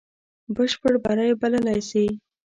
بشپړ 0.55 0.93
بری 1.03 1.31
بللای 1.41 1.79
سي. 1.89 2.05